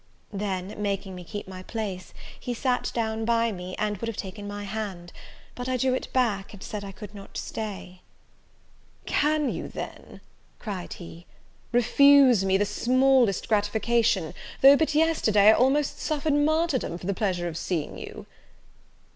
[0.33, 4.47] Then, making me keep my place, he sat down by me, and would have taken
[4.47, 5.13] my hand;
[5.53, 8.01] but I drew it back, and said I could not stay.
[9.05, 10.21] "Can you, then,"
[10.57, 11.27] cried he,
[11.71, 17.47] "refuse me the smallest gratification, though, but yesterday, I almost suffered martyrdom for the pleasure
[17.47, 18.25] of seeing you?"